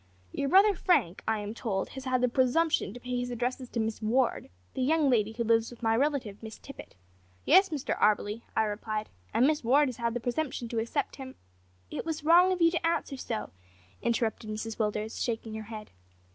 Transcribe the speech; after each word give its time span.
Your 0.31 0.49
brother 0.49 0.73
Frank, 0.73 1.21
I 1.27 1.41
am 1.41 1.53
told, 1.53 1.89
has 1.89 2.05
had 2.05 2.21
the 2.21 2.27
presumption 2.27 2.91
to 2.91 2.99
pay 2.99 3.19
his 3.19 3.29
addresses 3.29 3.69
to 3.69 3.79
Miss 3.79 4.01
Ward, 4.01 4.49
the 4.73 4.81
young 4.81 5.11
lady 5.11 5.33
who 5.33 5.43
lives 5.43 5.69
with 5.69 5.83
my 5.83 5.95
relative, 5.95 6.41
Miss 6.41 6.57
Tippet.' 6.57 6.95
`Yes, 7.47 7.69
Mr 7.69 7.95
Auberly,' 7.99 8.41
I 8.55 8.63
replied, 8.63 9.09
`and 9.31 9.45
Miss 9.45 9.63
Ward 9.63 9.89
has 9.89 9.97
had 9.97 10.15
the 10.15 10.19
presumption 10.19 10.67
to 10.69 10.79
accept 10.79 11.17
him'" 11.17 11.35
"It 11.91 12.03
was 12.03 12.23
wrong 12.23 12.51
of 12.51 12.63
you 12.63 12.71
to 12.71 12.83
answer 12.87 13.15
so," 13.15 13.51
interrupted 14.01 14.49
Mrs 14.49 14.77
Willders, 14.79 15.23
shaking 15.23 15.53
her 15.53 15.63
head. 15.69 15.91